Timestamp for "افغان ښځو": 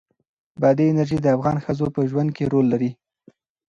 1.35-1.85